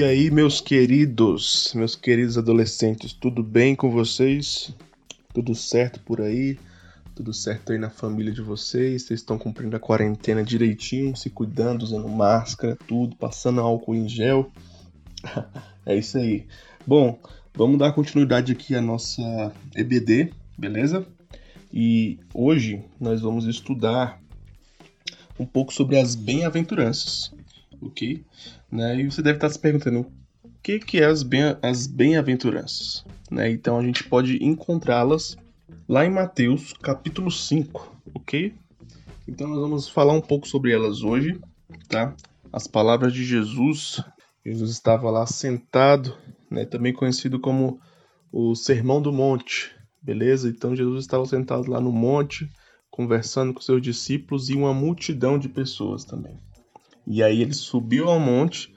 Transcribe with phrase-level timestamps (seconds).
[0.00, 4.74] E aí, meus queridos, meus queridos adolescentes, tudo bem com vocês?
[5.34, 6.58] Tudo certo por aí?
[7.14, 9.02] Tudo certo aí na família de vocês?
[9.02, 14.50] Vocês estão cumprindo a quarentena direitinho, se cuidando, usando máscara, tudo, passando álcool em gel?
[15.84, 16.46] é isso aí.
[16.86, 17.20] Bom,
[17.52, 21.06] vamos dar continuidade aqui à nossa EBD, beleza?
[21.70, 24.18] E hoje nós vamos estudar
[25.38, 27.34] um pouco sobre as bem-aventuranças,
[27.82, 28.24] ok?
[28.70, 29.00] Né?
[29.00, 33.50] E você deve estar se perguntando o que, que é as, bem, as bem-aventuranças, né?
[33.50, 35.36] Então a gente pode encontrá-las
[35.88, 38.54] lá em Mateus capítulo 5, ok?
[39.26, 41.40] Então nós vamos falar um pouco sobre elas hoje,
[41.88, 42.14] tá?
[42.52, 44.02] As palavras de Jesus.
[44.44, 46.16] Jesus estava lá sentado,
[46.50, 46.64] né?
[46.64, 47.80] Também conhecido como
[48.32, 50.48] o Sermão do Monte, beleza?
[50.48, 52.48] Então Jesus estava sentado lá no monte,
[52.90, 56.38] conversando com seus discípulos e uma multidão de pessoas também.
[57.06, 58.74] E aí ele subiu ao monte,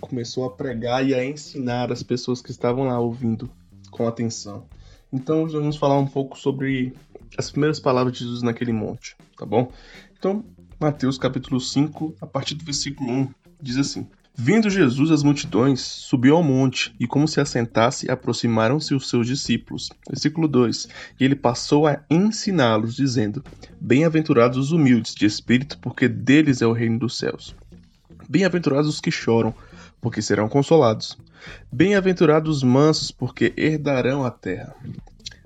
[0.00, 3.50] começou a pregar e a ensinar as pessoas que estavam lá ouvindo
[3.90, 4.66] com atenção.
[5.12, 6.94] Então vamos falar um pouco sobre
[7.36, 9.72] as primeiras palavras de Jesus naquele monte, tá bom?
[10.18, 10.44] Então,
[10.78, 13.28] Mateus capítulo 5, a partir do versículo 1,
[13.60, 14.06] diz assim:
[14.42, 19.90] Vindo Jesus as multidões, subiu ao monte, e como se assentasse, aproximaram-se os seus discípulos.
[20.08, 20.88] Versículo 2:
[21.20, 23.44] E ele passou a ensiná-los, dizendo:
[23.78, 27.54] Bem-aventurados os humildes de espírito, porque deles é o reino dos céus.
[28.30, 29.54] Bem-aventurados os que choram,
[30.00, 31.18] porque serão consolados.
[31.70, 34.74] Bem-aventurados os mansos, porque herdarão a terra.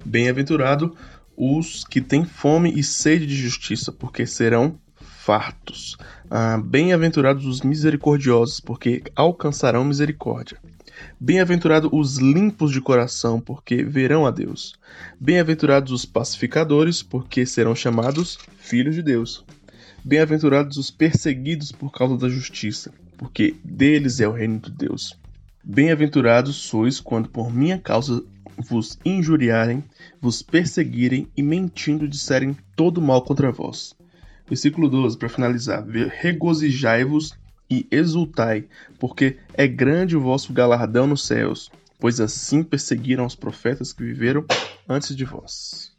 [0.05, 0.97] Bem-aventurado
[1.37, 4.79] os que têm fome e sede de justiça, porque serão
[5.25, 5.97] fartos.
[6.31, 10.59] Ah, Bem-aventurados os misericordiosos, porque alcançarão misericórdia.
[11.19, 14.75] Bem-aventurados os limpos de coração, porque verão a Deus.
[15.19, 19.43] Bem-aventurados os pacificadores, porque serão chamados filhos de Deus.
[20.05, 25.19] Bem-aventurados os perseguidos por causa da justiça, porque deles é o reino de Deus.
[25.65, 28.23] Bem-aventurados sois quando por minha causa
[28.59, 29.83] vos injuriarem,
[30.21, 33.97] vos perseguirem e mentindo disserem todo mal contra vós.
[34.47, 37.35] Versículo 12, para finalizar: Regozijai-vos
[37.71, 38.67] e exultai,
[38.99, 44.45] porque é grande o vosso galardão nos céus, pois assim perseguiram os profetas que viveram
[44.89, 45.93] antes de vós.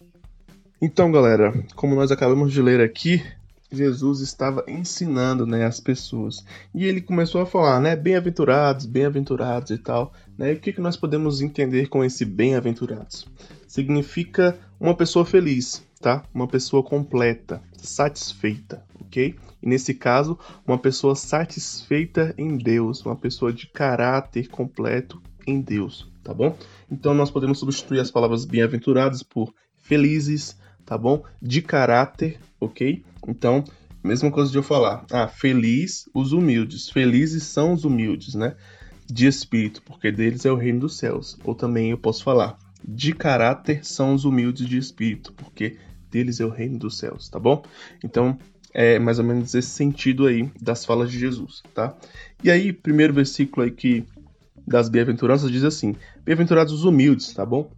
[0.81, 3.23] Então, galera, como nós acabamos de ler aqui,
[3.71, 6.45] Jesus estava ensinando né, as pessoas.
[6.73, 7.95] E ele começou a falar, né?
[7.95, 10.13] Bem-aventurados, bem-aventurados e tal.
[10.37, 10.53] Né?
[10.53, 13.27] E o que, que nós podemos entender com esse bem-aventurados?
[13.67, 16.23] Significa uma pessoa feliz, tá?
[16.31, 19.33] Uma pessoa completa, satisfeita, ok?
[19.59, 26.07] E nesse caso, uma pessoa satisfeita em Deus, uma pessoa de caráter completo em Deus,
[26.23, 26.55] tá bom?
[26.91, 30.55] Então nós podemos substituir as palavras bem-aventurados por felizes,
[30.85, 31.23] tá bom?
[31.41, 33.03] De caráter, ok?
[33.27, 33.63] Então,
[34.03, 38.55] mesma coisa de eu falar, ah, feliz os humildes, felizes são os humildes, né?
[39.07, 41.35] De espírito, porque deles é o reino dos céus.
[41.43, 45.77] Ou também eu posso falar, de caráter são os humildes de espírito, porque
[46.09, 47.63] deles é o reino dos céus, tá bom?
[48.03, 48.37] Então,
[48.73, 51.95] é mais ou menos esse sentido aí das falas de Jesus, tá?
[52.43, 54.05] E aí, primeiro versículo aí que
[54.67, 57.71] das bem-aventuranças diz assim: Bem-aventurados os humildes, tá bom?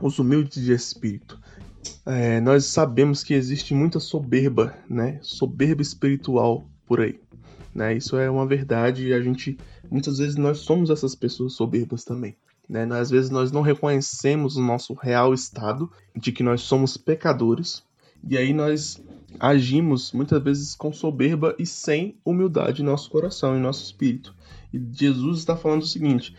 [0.00, 1.38] Os humildes de espírito.
[2.04, 5.18] É, nós sabemos que existe muita soberba, né?
[5.22, 7.20] Soberba espiritual por aí,
[7.74, 7.96] né?
[7.96, 9.56] Isso é uma verdade e a gente
[9.90, 12.36] muitas vezes nós somos essas pessoas soberbas também.
[12.68, 12.86] Né?
[12.92, 17.82] Às vezes nós não reconhecemos o nosso real estado de que nós somos pecadores
[18.28, 19.02] e aí nós
[19.38, 24.34] agimos muitas vezes com soberba e sem humildade em nosso coração, em nosso espírito.
[24.72, 26.34] E Jesus está falando o seguinte: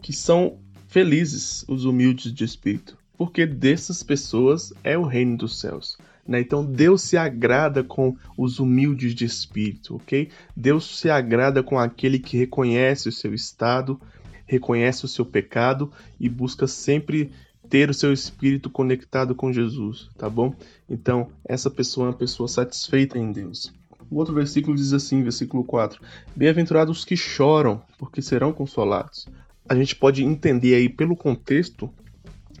[0.00, 0.58] que são
[0.88, 5.96] felizes os humildes de espírito, porque dessas pessoas é o reino dos céus.
[6.26, 6.40] Né?
[6.40, 10.28] Então Deus se agrada com os humildes de espírito, ok?
[10.56, 14.00] Deus se agrada com aquele que reconhece o seu estado,
[14.46, 17.30] reconhece o seu pecado e busca sempre
[17.68, 20.54] ter o seu espírito conectado com Jesus, tá bom?
[20.88, 23.72] Então, essa pessoa é uma pessoa satisfeita em Deus.
[24.10, 26.02] O outro versículo diz assim, versículo 4:
[26.36, 29.26] Bem-aventurados os que choram, porque serão consolados.
[29.66, 31.88] A gente pode entender aí pelo contexto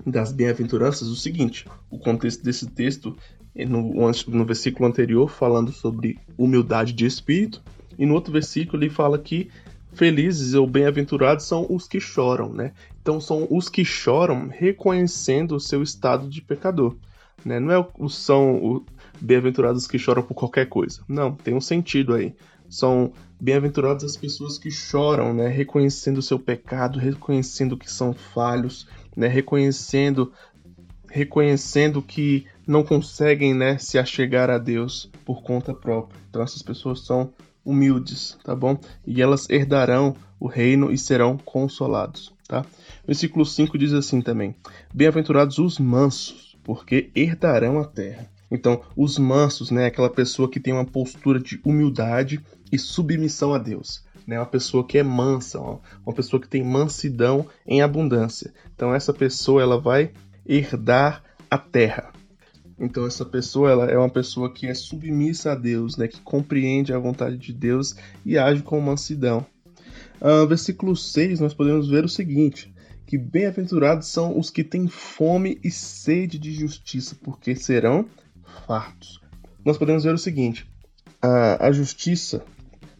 [0.06, 3.14] das bem-aventuranças o seguinte: o contexto desse texto,
[3.54, 7.62] no, no versículo anterior, falando sobre humildade de espírito,
[7.98, 9.50] e no outro versículo ele fala que
[9.94, 12.72] felizes ou bem-aventurados são os que choram, né?
[13.00, 16.96] Então são os que choram reconhecendo o seu estado de pecador,
[17.44, 17.60] né?
[17.60, 18.84] Não é o, são
[19.20, 21.02] bem-aventurados que choram por qualquer coisa.
[21.08, 22.34] Não, tem um sentido aí.
[22.68, 25.48] São bem-aventuradas as pessoas que choram, né?
[25.48, 28.86] Reconhecendo o seu pecado, reconhecendo que são falhos,
[29.16, 29.28] né?
[29.28, 30.32] Reconhecendo
[31.12, 36.18] reconhecendo que não conseguem, né, se achegar a Deus por conta própria.
[36.30, 38.78] Então essas pessoas são humildes, tá bom?
[39.06, 42.64] E elas herdarão o reino e serão consolados, tá?
[43.06, 44.54] Versículo 5 diz assim também:
[44.92, 48.28] Bem-aventurados os mansos, porque herdarão a terra.
[48.50, 52.38] Então, os mansos, né, aquela pessoa que tem uma postura de humildade
[52.70, 57.46] e submissão a Deus, né, uma pessoa que é mansa, uma pessoa que tem mansidão
[57.66, 58.52] em abundância.
[58.74, 60.10] Então, essa pessoa ela vai
[60.46, 62.12] herdar a terra.
[62.82, 66.92] Então essa pessoa ela é uma pessoa que é submissa a Deus, né, que compreende
[66.92, 67.94] a vontade de Deus
[68.26, 69.46] e age com mansidão.
[70.20, 72.74] Uh, versículo 6 nós podemos ver o seguinte,
[73.06, 78.04] que bem-aventurados são os que têm fome e sede de justiça, porque serão
[78.66, 79.20] fartos.
[79.64, 80.66] Nós podemos ver o seguinte,
[81.20, 82.44] a, a justiça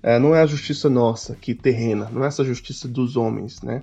[0.05, 3.82] uh, não é a justiça nossa, que terrena, não é essa justiça dos homens, né?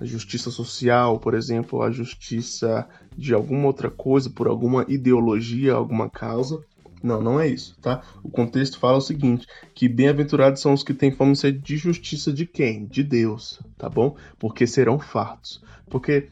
[0.00, 6.08] A justiça social, por exemplo, a justiça de alguma outra coisa, por alguma ideologia, alguma
[6.08, 6.62] causa.
[7.02, 8.02] Não, não é isso, tá?
[8.22, 12.44] O contexto fala o seguinte: que bem-aventurados são os que têm fome de justiça de
[12.44, 12.86] quem?
[12.86, 14.16] De Deus, tá bom?
[14.38, 15.62] Porque serão fartos.
[15.88, 16.28] Porque,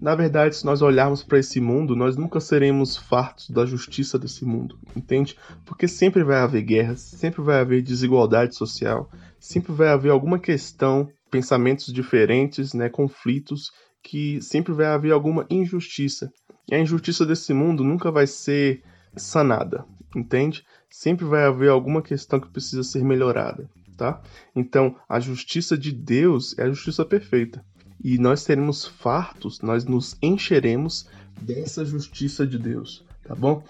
[0.00, 4.44] na verdade, se nós olharmos para esse mundo, nós nunca seremos fartos da justiça desse
[4.44, 5.36] mundo, entende?
[5.64, 11.08] Porque sempre vai haver guerras, sempre vai haver desigualdade social, sempre vai haver alguma questão
[11.30, 13.70] pensamentos diferentes, né, conflitos,
[14.02, 16.32] que sempre vai haver alguma injustiça.
[16.68, 18.82] E a injustiça desse mundo nunca vai ser
[19.16, 19.84] sanada,
[20.14, 20.64] entende?
[20.90, 24.20] Sempre vai haver alguma questão que precisa ser melhorada, tá?
[24.54, 27.64] Então, a justiça de Deus é a justiça perfeita.
[28.02, 31.08] E nós seremos fartos, nós nos encheremos
[31.40, 33.62] dessa justiça de Deus, tá bom?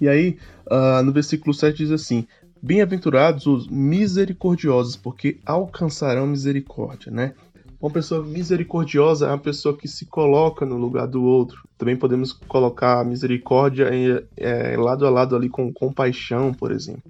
[0.00, 2.26] E aí, uh, no versículo 7 diz assim:
[2.64, 7.34] Bem-aventurados os misericordiosos, porque alcançarão misericórdia, né?
[7.80, 11.68] Uma pessoa misericordiosa é uma pessoa que se coloca no lugar do outro.
[11.76, 17.02] Também podemos colocar a misericórdia em, é, lado a lado ali com compaixão, por exemplo.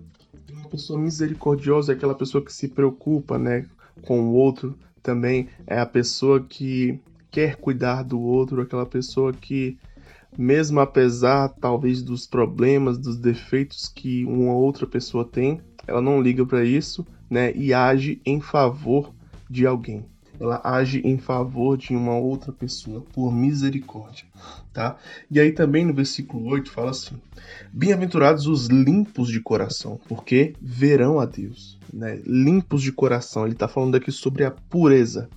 [0.51, 3.67] Uma pessoa misericordiosa é aquela pessoa que se preocupa, né,
[4.07, 4.75] com o outro.
[5.03, 6.99] Também é a pessoa que
[7.31, 9.77] quer cuidar do outro, aquela pessoa que
[10.37, 16.45] mesmo apesar talvez dos problemas, dos defeitos que uma outra pessoa tem, ela não liga
[16.47, 19.13] para isso, né, e age em favor
[19.49, 20.05] de alguém.
[20.41, 24.25] Ela age em favor de uma outra pessoa por misericórdia,
[24.73, 24.97] tá?
[25.31, 27.15] E aí também no versículo 8 fala assim:
[27.73, 32.21] Bem-aventurados os limpos de coração, porque verão a Deus, né?
[32.27, 33.45] Limpos de coração.
[33.45, 35.29] Ele está falando aqui sobre a pureza,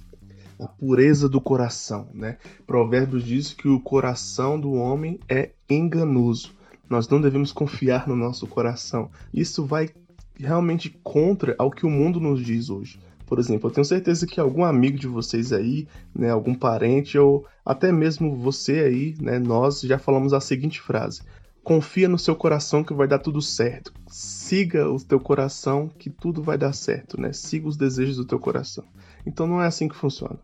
[0.59, 2.37] a pureza do coração, né?
[2.65, 6.53] Provérbios diz que o coração do homem é enganoso.
[6.89, 9.09] Nós não devemos confiar no nosso coração.
[9.33, 9.89] Isso vai
[10.37, 12.99] realmente contra ao que o mundo nos diz hoje.
[13.25, 17.45] Por exemplo, eu tenho certeza que algum amigo de vocês aí, né, algum parente ou
[17.65, 21.21] até mesmo você aí, né, nós já falamos a seguinte frase:
[21.63, 23.91] confia no seu coração que vai dar tudo certo.
[24.07, 27.33] Siga o teu coração que tudo vai dar certo, né?
[27.33, 28.83] Siga os desejos do teu coração.
[29.25, 30.37] Então não é assim que funciona.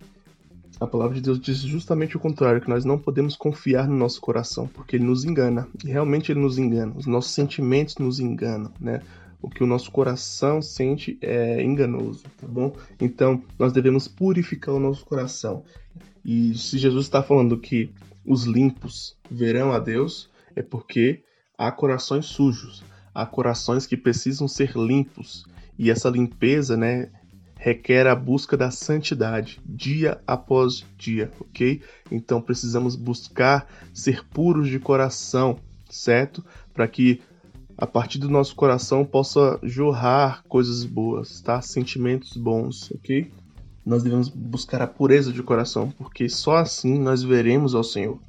[0.79, 4.19] A palavra de Deus diz justamente o contrário, que nós não podemos confiar no nosso
[4.19, 5.67] coração, porque ele nos engana.
[5.85, 6.93] E realmente ele nos engana.
[6.97, 9.01] Os nossos sentimentos nos enganam, né?
[9.39, 12.75] O que o nosso coração sente é enganoso, tá bom?
[12.99, 15.63] Então, nós devemos purificar o nosso coração.
[16.25, 17.91] E se Jesus está falando que
[18.25, 21.23] os limpos verão a Deus, é porque
[21.55, 22.83] há corações sujos,
[23.13, 25.45] há corações que precisam ser limpos.
[25.77, 27.11] E essa limpeza, né,
[27.61, 31.79] requer a busca da santidade dia após dia, ok?
[32.11, 36.43] Então precisamos buscar ser puros de coração, certo?
[36.73, 37.21] Para que
[37.77, 41.61] a partir do nosso coração possa jorrar coisas boas, tá?
[41.61, 43.31] Sentimentos bons, ok?
[43.85, 48.19] Nós devemos buscar a pureza de coração, porque só assim nós veremos ao Senhor.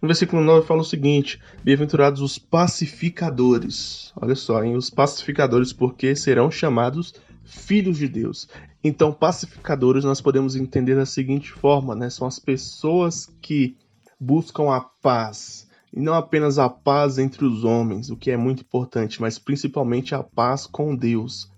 [0.00, 4.12] No versículo 9 fala o seguinte: Bem-aventurados os pacificadores.
[4.16, 4.76] Olha só, hein?
[4.76, 8.48] Os pacificadores, porque serão chamados filhos de Deus.
[8.82, 12.08] Então, pacificadores nós podemos entender da seguinte forma, né?
[12.10, 13.76] São as pessoas que
[14.18, 18.62] buscam a paz, e não apenas a paz entre os homens, o que é muito
[18.62, 21.50] importante, mas principalmente a paz com Deus.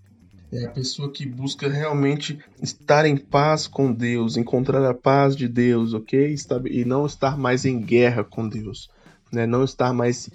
[0.57, 5.47] É a pessoa que busca realmente estar em paz com Deus, encontrar a paz de
[5.47, 6.35] Deus, ok?
[6.71, 8.89] E não estar mais em guerra com Deus,
[9.31, 9.47] né?
[9.47, 10.31] Não estar mais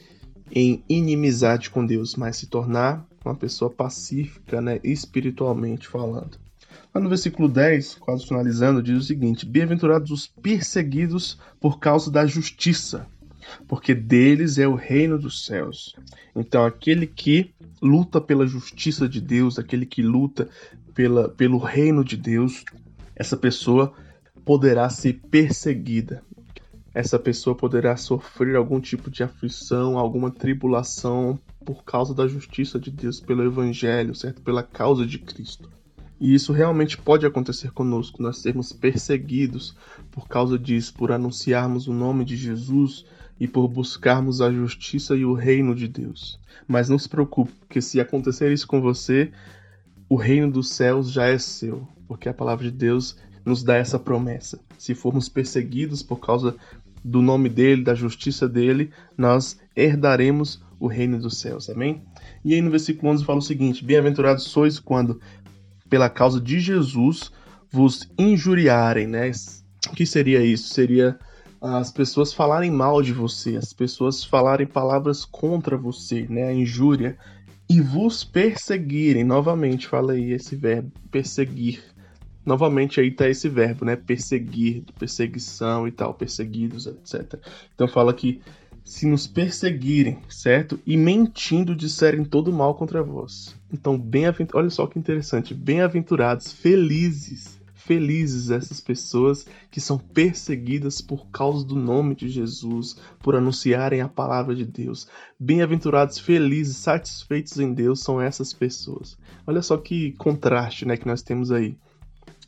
[0.51, 6.37] em inimizade com Deus, mas se tornar uma pessoa pacífica, né, espiritualmente falando.
[6.93, 12.27] Lá no versículo 10, quase finalizando, diz o seguinte: Bem-aventurados os perseguidos por causa da
[12.27, 13.07] justiça,
[13.67, 15.95] porque deles é o reino dos céus.
[16.35, 20.49] Então, aquele que luta pela justiça de Deus, aquele que luta
[20.93, 22.63] pela, pelo reino de Deus,
[23.15, 23.93] essa pessoa
[24.45, 26.23] poderá ser perseguida.
[26.93, 32.91] Essa pessoa poderá sofrer algum tipo de aflição, alguma tribulação por causa da justiça de
[32.91, 34.41] Deus, pelo Evangelho, certo?
[34.41, 35.69] Pela causa de Cristo.
[36.19, 39.75] E isso realmente pode acontecer conosco, nós sermos perseguidos
[40.11, 43.05] por causa disso, por anunciarmos o nome de Jesus
[43.41, 46.39] e por buscarmos a justiça e o reino de Deus.
[46.67, 49.31] Mas não se preocupe, porque se acontecer isso com você,
[50.07, 53.97] o reino dos céus já é seu, porque a palavra de Deus nos dá essa
[53.97, 54.59] promessa.
[54.77, 56.55] Se formos perseguidos por causa
[57.03, 61.67] do nome dele, da justiça dele, nós herdaremos o reino dos céus.
[61.67, 62.03] Amém?
[62.45, 65.19] E aí no versículo 11 fala o seguinte: Bem-aventurados sois quando
[65.89, 67.31] pela causa de Jesus
[67.71, 69.31] vos injuriarem, né?
[69.89, 70.71] O que seria isso?
[70.71, 71.17] Seria
[71.61, 76.45] as pessoas falarem mal de você, as pessoas falarem palavras contra você, né?
[76.45, 77.15] A injúria
[77.69, 79.23] e vos perseguirem.
[79.23, 81.83] Novamente, fala aí esse verbo, perseguir.
[82.43, 83.95] Novamente aí tá esse verbo, né?
[83.95, 87.39] Perseguir, perseguição e tal, perseguidos, etc.
[87.75, 88.41] Então fala que
[88.83, 90.79] se nos perseguirem, certo?
[90.85, 93.55] E mentindo disserem todo mal contra vós.
[93.71, 101.27] Então, bem olha só que interessante, bem-aventurados, felizes, felizes essas pessoas que são perseguidas por
[101.27, 105.07] causa do nome de Jesus, por anunciarem a palavra de Deus.
[105.39, 109.17] Bem-aventurados, felizes, satisfeitos em Deus são essas pessoas.
[109.47, 111.75] Olha só que contraste, né, que nós temos aí.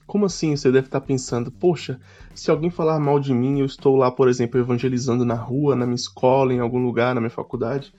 [0.06, 0.56] Como assim?
[0.56, 2.00] Você deve estar pensando, poxa,
[2.36, 5.86] se alguém falar mal de mim, eu estou lá, por exemplo, evangelizando na rua, na
[5.86, 7.94] minha escola, em algum lugar, na minha faculdade,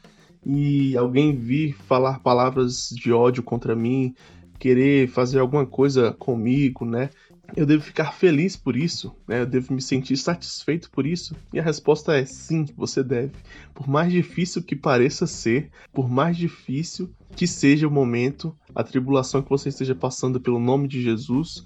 [0.47, 4.15] e alguém vir falar palavras de ódio contra mim,
[4.59, 7.11] querer fazer alguma coisa comigo, né?
[7.57, 9.41] Eu devo ficar feliz por isso, né?
[9.41, 11.37] Eu devo me sentir satisfeito por isso?
[11.53, 13.33] E a resposta é sim, você deve.
[13.75, 19.43] Por mais difícil que pareça ser, por mais difícil que seja o momento, a tribulação
[19.43, 21.65] que você esteja passando pelo nome de Jesus,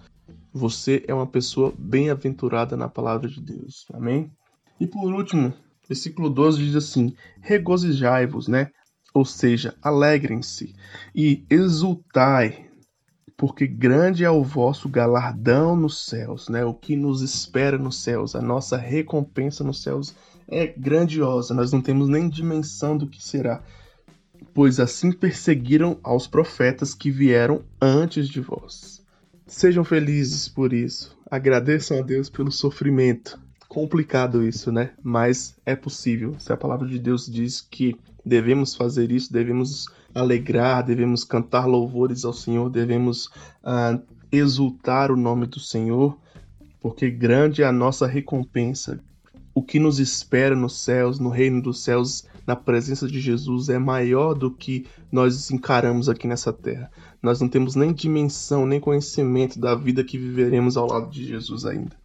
[0.53, 3.87] você é uma pessoa bem-aventurada na palavra de Deus.
[3.93, 4.31] Amém?
[4.81, 5.53] E por último,
[5.89, 8.71] versículo 12 diz assim: Regozijai-vos, né?
[9.15, 10.75] Ou seja, alegrem-se
[11.15, 12.68] e exultai,
[13.39, 16.65] porque grande é o vosso galardão nos céus, né?
[16.65, 20.13] O que nos espera nos céus, a nossa recompensa nos céus
[20.49, 21.55] é grandiosa.
[21.55, 23.63] Nós não temos nem dimensão do que será.
[24.53, 29.07] Pois assim perseguiram aos profetas que vieram antes de vós.
[29.47, 31.17] Sejam felizes por isso.
[31.31, 33.39] Agradeçam a Deus pelo sofrimento.
[33.69, 34.91] Complicado isso, né?
[35.01, 36.35] Mas é possível.
[36.41, 37.97] Se a palavra de Deus diz que
[38.29, 43.27] devemos fazer isso, devemos alegrar, devemos cantar louvores ao Senhor, devemos
[43.65, 46.17] uh, exultar o nome do Senhor,
[46.81, 49.01] porque grande é a nossa recompensa.
[49.55, 53.79] O que nos espera nos céus, no reino dos céus, na presença de Jesus é
[53.79, 56.91] maior do que nós encaramos aqui nessa terra.
[57.21, 61.67] Nós não temos nem dimensão, nem conhecimento da vida que viveremos ao lado de Jesus
[61.67, 61.97] ainda.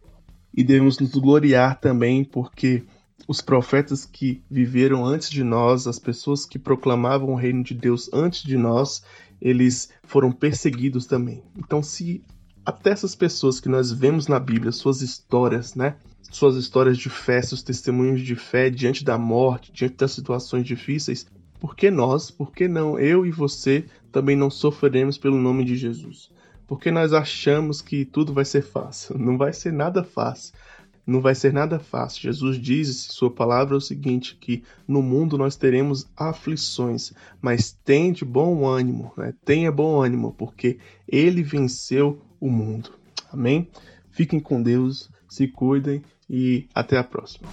[0.52, 2.82] E devemos nos gloriar também porque
[3.26, 8.10] os profetas que viveram antes de nós, as pessoas que proclamavam o reino de Deus
[8.12, 9.02] antes de nós,
[9.40, 11.42] eles foram perseguidos também.
[11.56, 12.22] Então, se
[12.64, 15.96] até essas pessoas que nós vemos na Bíblia, suas histórias, né?
[16.30, 21.26] suas histórias de fé, seus testemunhos de fé diante da morte, diante das situações difíceis,
[21.60, 25.76] por que nós, por que não eu e você também não sofreremos pelo nome de
[25.76, 26.30] Jesus?
[26.66, 29.16] Porque nós achamos que tudo vai ser fácil.
[29.20, 30.54] Não vai ser nada fácil.
[31.06, 32.22] Não vai ser nada fácil.
[32.22, 38.24] Jesus diz sua palavra o seguinte, que no mundo nós teremos aflições, mas tem de
[38.24, 39.34] bom ânimo, né?
[39.44, 42.90] tenha bom ânimo, porque ele venceu o mundo.
[43.30, 43.68] Amém?
[44.10, 47.48] Fiquem com Deus, se cuidem e até a próxima.